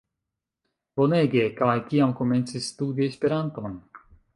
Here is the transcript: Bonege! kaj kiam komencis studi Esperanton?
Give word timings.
Bonege! 1.01 1.45
kaj 1.61 1.77
kiam 1.93 2.19
komencis 2.23 2.75
studi 2.75 3.11
Esperanton? 3.15 3.83